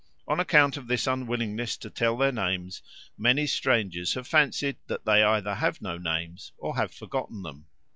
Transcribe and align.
On 0.27 0.39
account 0.39 0.77
of 0.77 0.87
this 0.87 1.05
unwillingness 1.05 1.77
to 1.77 1.87
tell 1.91 2.17
their 2.17 2.31
names, 2.31 2.81
many 3.19 3.45
strangers 3.45 4.15
have 4.15 4.25
fancied 4.27 4.77
that 4.87 5.05
they 5.05 5.21
either 5.21 5.53
have 5.53 5.79
no 5.79 5.95
names 5.99 6.51
or 6.57 6.75
have 6.75 6.91
forgotten 6.91 7.43
them." 7.43 7.67